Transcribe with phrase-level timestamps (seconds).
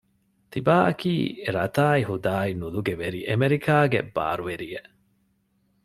[0.51, 1.13] ތިބާއަކީ
[1.55, 4.89] ރަތާއި ހުދާއި ނުލުގެވެރި އެމެރިކާގެ ބާރުވެރިއެއް